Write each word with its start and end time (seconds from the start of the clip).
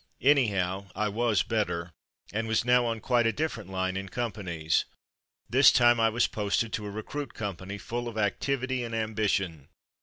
Anyhow, 0.23 0.87
I 0.95 1.09
was 1.09 1.43
better, 1.43 1.91
and 2.33 2.47
was 2.47 2.65
now 2.65 2.87
on 2.87 3.01
quite 3.01 3.27
a 3.27 3.31
different 3.31 3.69
line 3.69 3.95
in 3.95 4.09
com 4.09 4.31
panies. 4.31 4.85
This 5.47 5.71
time 5.71 5.99
I 5.99 6.09
was 6.09 6.25
posted 6.25 6.73
to 6.73 6.87
a 6.87 6.89
recruit 6.89 7.35
company, 7.35 7.77
full 7.77 8.07
of 8.07 8.17
activity 8.17 8.83
and 8.83 8.95
ambition. 8.95 9.67